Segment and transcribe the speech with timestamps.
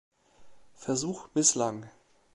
[0.73, 1.87] Versuch misslang.